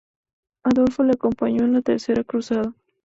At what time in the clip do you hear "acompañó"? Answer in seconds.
1.11-1.63